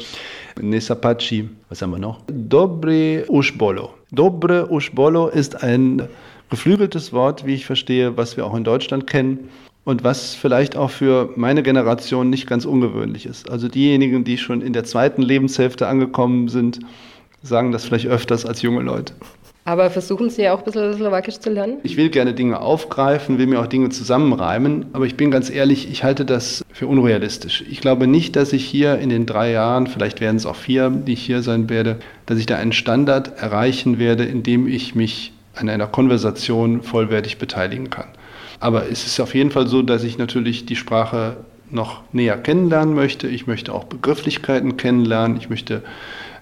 [0.61, 1.49] Nesapachi.
[1.69, 2.23] Was haben wir noch?
[2.27, 3.91] Dobre ushbolo.
[4.13, 6.09] Dobre ushbolo ist ein
[6.49, 9.51] geflügeltes Wort, wie ich verstehe, was wir auch in Deutschland kennen
[9.85, 13.51] und was vielleicht auch für meine Generation nicht ganz ungewöhnlich ist.
[13.51, 16.81] Also diejenigen, die schon in der zweiten Lebenshälfte angekommen sind,
[17.43, 19.15] sagen das vielleicht öfters als junge Leute.
[19.65, 21.79] Aber versuchen Sie ja auch ein bisschen Slowakisch zu lernen?
[21.85, 25.89] Ich will gerne Dinge aufgreifen, will mir auch Dinge zusammenreimen, aber ich bin ganz ehrlich,
[25.89, 27.63] ich halte das für unrealistisch.
[27.71, 30.91] Ich glaube nicht, dass ich hier in den drei Jahren, vielleicht werden es auch vier,
[30.91, 34.97] die ich hier sein werde, dass ich da einen Standard erreichen werde, in dem ich
[34.97, 38.09] mich an einer Konversation vollwertig beteiligen kann.
[38.59, 41.37] Aber es ist auf jeden Fall so, dass ich natürlich die Sprache
[41.71, 43.29] noch näher kennenlernen möchte.
[43.29, 45.37] Ich möchte auch Begrifflichkeiten kennenlernen.
[45.37, 45.83] Ich möchte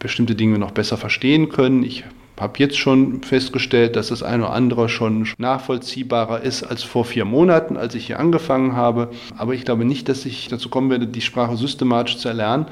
[0.00, 1.84] bestimmte Dinge noch besser verstehen können.
[1.84, 2.04] Ich
[2.40, 7.26] habe jetzt schon festgestellt, dass das eine oder andere schon nachvollziehbarer ist als vor vier
[7.26, 9.10] Monaten, als ich hier angefangen habe.
[9.36, 12.66] Aber ich glaube nicht, dass ich dazu kommen werde, die Sprache systematisch zu erlernen.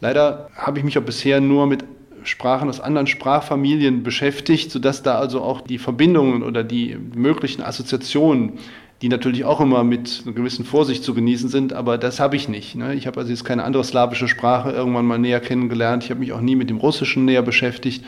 [0.00, 1.84] Leider habe ich mich auch bisher nur mit
[2.22, 8.54] Sprachen aus anderen Sprachfamilien beschäftigt, sodass da also auch die Verbindungen oder die möglichen Assoziationen
[9.00, 12.48] die natürlich auch immer mit einer gewissen Vorsicht zu genießen sind, aber das habe ich
[12.48, 12.74] nicht.
[12.74, 12.94] Ne?
[12.94, 16.02] Ich habe also jetzt keine andere slawische Sprache irgendwann mal näher kennengelernt.
[16.02, 18.04] Ich habe mich auch nie mit dem Russischen näher beschäftigt.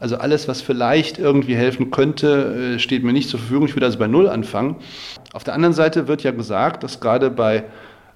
[0.00, 3.66] Also alles, was vielleicht irgendwie helfen könnte, äh, steht mir nicht zur Verfügung.
[3.66, 4.76] Ich würde also bei Null anfangen.
[5.32, 7.64] Auf der anderen Seite wird ja gesagt, dass gerade bei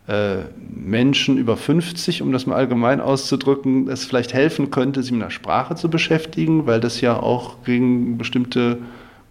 [0.07, 5.23] äh, Menschen über 50, um das mal allgemein auszudrücken, es vielleicht helfen könnte, sich mit
[5.23, 8.79] einer Sprache zu beschäftigen, weil das ja auch gegen bestimmte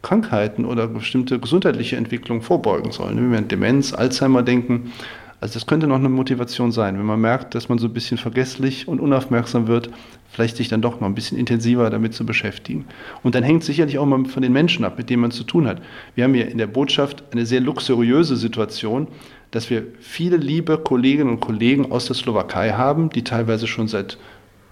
[0.02, 3.18] Krankheiten oder bestimmte gesundheitliche Entwicklungen vorbeugen sollen.
[3.18, 4.92] Wenn wir an Demenz, Alzheimer denken,
[5.40, 8.18] also das könnte noch eine Motivation sein, wenn man merkt, dass man so ein bisschen
[8.18, 9.92] vergesslich und unaufmerksam wird,
[10.30, 12.86] vielleicht sich dann doch noch ein bisschen intensiver damit zu beschäftigen.
[13.22, 15.68] Und dann hängt sicherlich auch mal von den Menschen ab, mit denen man zu tun
[15.68, 15.80] hat.
[16.16, 19.08] Wir haben hier in der Botschaft eine sehr luxuriöse Situation,
[19.52, 24.18] dass wir viele liebe Kolleginnen und Kollegen aus der Slowakei haben, die teilweise schon seit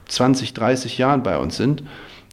[0.07, 1.83] 20, 30 Jahren bei uns sind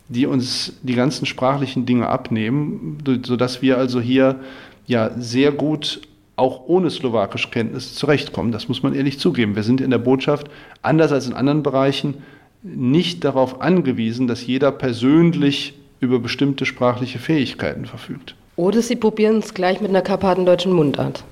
[0.08, 4.40] die uns die ganzen sprachlichen Dinge abnehmen, sodass wir also hier
[4.86, 6.00] ja sehr gut
[6.36, 8.52] auch ohne slowakisch Kenntnis zurechtkommen.
[8.52, 9.54] Das muss man ehrlich zugeben.
[9.54, 10.48] Wir sind in der Botschaft,
[10.80, 12.14] anders als in anderen Bereichen,
[12.62, 18.34] nicht darauf angewiesen, dass jeder persönlich über bestimmte sprachliche Fähigkeiten verfügt.
[18.56, 21.24] Oder Sie probieren es gleich mit einer karpatendeutschen Mundart.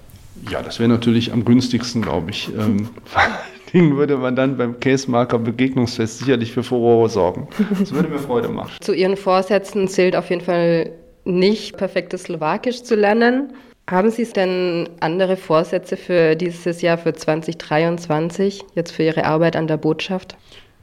[0.50, 2.50] Ja, das wäre natürlich am günstigsten, glaube ich.
[3.72, 7.48] Dingen würde man dann beim Case-Marker Begegnungsfest sicherlich für Furore sorgen.
[7.78, 8.72] Das würde mir Freude machen.
[8.80, 10.92] Zu Ihren Vorsätzen zählt auf jeden Fall
[11.24, 13.52] nicht perfektes Slowakisch zu lernen.
[13.88, 19.66] Haben Sie denn andere Vorsätze für dieses Jahr, für 2023, jetzt für Ihre Arbeit an
[19.66, 20.36] der Botschaft?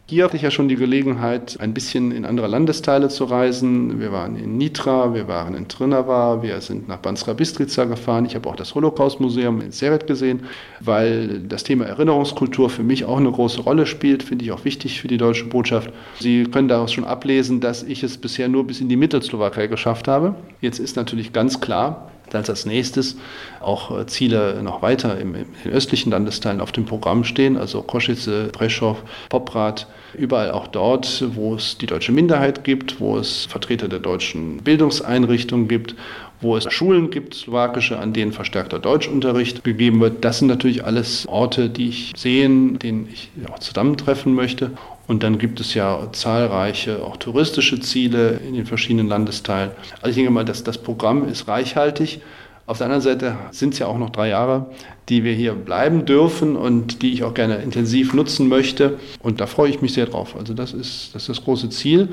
[0.09, 3.99] Hier hatte ich ja schon die Gelegenheit, ein bisschen in andere Landesteile zu reisen.
[3.99, 8.23] Wir waren in Nitra, wir waren in Trnava, wir sind nach Banstra Bistrica gefahren.
[8.23, 10.43] Ich habe auch das Holocaust-Museum in Seret gesehen,
[10.79, 15.01] weil das Thema Erinnerungskultur für mich auch eine große Rolle spielt, finde ich auch wichtig
[15.01, 15.91] für die deutsche Botschaft.
[16.21, 20.07] Sie können daraus schon ablesen, dass ich es bisher nur bis in die Mittelslowakei geschafft
[20.07, 20.35] habe.
[20.61, 23.17] Jetzt ist natürlich ganz klar, als als nächstes
[23.61, 28.49] auch äh, Ziele noch weiter im, in östlichen Landesteilen auf dem Programm stehen, also Koschice,
[28.51, 28.97] Preschow,
[29.29, 34.57] Poprad, überall auch dort, wo es die deutsche Minderheit gibt, wo es Vertreter der deutschen
[34.57, 35.95] Bildungseinrichtungen gibt,
[36.41, 40.23] wo es Schulen gibt, slowakische, an denen verstärkter Deutschunterricht gegeben wird.
[40.23, 44.71] Das sind natürlich alles Orte, die ich sehen, denen ich auch zusammentreffen möchte.
[45.07, 49.71] Und dann gibt es ja zahlreiche auch touristische Ziele in den verschiedenen Landesteilen.
[50.01, 52.21] Also ich denke mal, dass das Programm ist reichhaltig.
[52.65, 54.65] Auf der anderen Seite sind es ja auch noch drei Jahre,
[55.07, 58.99] die wir hier bleiben dürfen und die ich auch gerne intensiv nutzen möchte.
[59.21, 60.35] Und da freue ich mich sehr drauf.
[60.37, 62.09] Also das ist das, ist das große Ziel.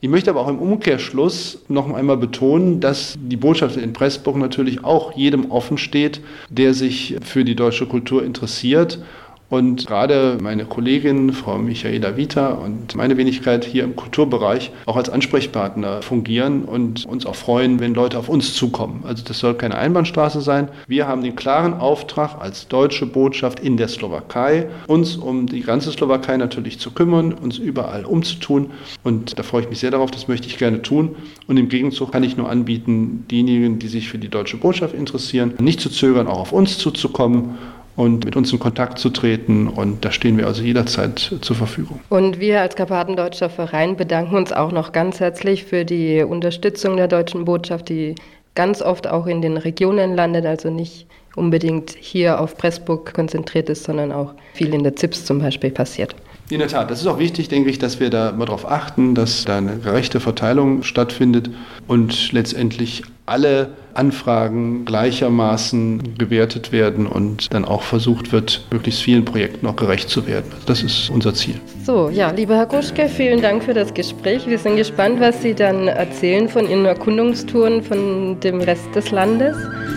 [0.00, 4.84] Ich möchte aber auch im Umkehrschluss noch einmal betonen, dass die Botschaft in Pressburg natürlich
[4.84, 9.00] auch jedem offen steht, der sich für die deutsche Kultur interessiert
[9.48, 15.08] und gerade meine Kollegin, Frau Michaela Vita und meine Wenigkeit hier im Kulturbereich auch als
[15.08, 19.04] Ansprechpartner fungieren und uns auch freuen, wenn Leute auf uns zukommen.
[19.06, 20.68] Also das soll keine Einbahnstraße sein.
[20.88, 25.92] Wir haben den klaren Auftrag als deutsche Botschaft in der Slowakei, uns um die ganze
[25.92, 28.70] Slowakei natürlich zu kümmern, uns überall umzutun.
[29.04, 31.16] Und da freue ich mich sehr darauf, das möchte ich gerne tun.
[31.46, 35.54] Und im Gegenzug kann ich nur anbieten, diejenigen, die sich für die deutsche Botschaft interessieren,
[35.60, 37.56] nicht zu zögern, auch auf uns zuzukommen
[37.96, 39.68] und mit uns in Kontakt zu treten.
[39.68, 42.00] Und da stehen wir also jederzeit zur Verfügung.
[42.08, 47.08] Und wir als Karpatendeutscher Verein bedanken uns auch noch ganz herzlich für die Unterstützung der
[47.08, 48.14] deutschen Botschaft, die
[48.54, 53.84] ganz oft auch in den Regionen landet, also nicht unbedingt hier auf Pressburg konzentriert ist,
[53.84, 56.14] sondern auch viel in der ZIPS zum Beispiel passiert.
[56.48, 59.14] In der Tat, das ist auch wichtig, denke ich, dass wir da mal darauf achten,
[59.14, 61.50] dass da eine gerechte Verteilung stattfindet
[61.88, 69.66] und letztendlich alle Anfragen gleichermaßen gewertet werden und dann auch versucht wird, möglichst vielen Projekten
[69.66, 70.52] auch gerecht zu werden.
[70.66, 71.54] Das ist unser Ziel.
[71.84, 74.46] So, ja, lieber Herr Kuschke, vielen Dank für das Gespräch.
[74.46, 79.56] Wir sind gespannt, was Sie dann erzählen von Ihren Erkundungstouren von dem Rest des Landes.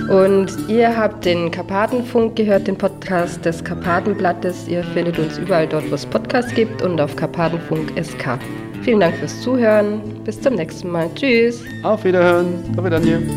[0.09, 4.67] Und ihr habt den Karpatenfunk gehört, den Podcast des Karpatenblattes.
[4.67, 8.39] Ihr findet uns überall dort, wo es Podcasts gibt und auf Karpatenfunk SK.
[8.83, 10.01] Vielen Dank fürs Zuhören.
[10.23, 11.09] Bis zum nächsten Mal.
[11.15, 11.63] Tschüss.
[11.83, 12.63] Auf Wiederhören.
[12.77, 13.29] Auf Wiedersehen.